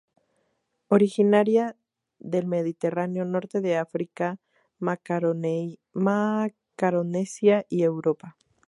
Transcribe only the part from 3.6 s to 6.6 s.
de África, Macaronesia